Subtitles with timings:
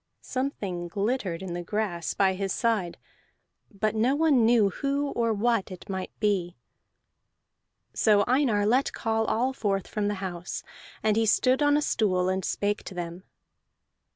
[0.23, 2.97] Something glittered in the grass by his side,
[3.71, 6.57] but no one knew who or what it might be.
[7.93, 10.63] So Einar let call all forth from the house,
[11.03, 13.25] and he stood on a stool, and spake to them.